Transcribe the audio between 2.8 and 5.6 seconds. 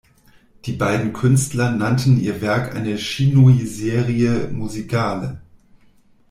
"chinoiserie musicale".